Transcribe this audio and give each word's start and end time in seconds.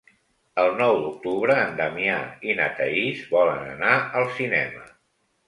El 0.61 0.69
nou 0.77 0.95
d'octubre 1.03 1.57
en 1.65 1.77
Damià 1.81 2.15
i 2.53 2.57
na 2.61 2.71
Thaís 2.81 3.21
volen 3.35 3.71
anar 3.77 3.93
al 4.23 4.27
cinema. 4.41 4.85